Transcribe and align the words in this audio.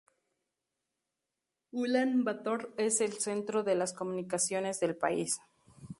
Ulán 1.71 2.23
Bator 2.23 2.73
es 2.75 3.01
el 3.01 3.13
centro 3.19 3.61
de 3.61 3.75
las 3.75 3.93
comunicaciones 3.93 4.79
del 4.79 4.95
país. 4.95 5.39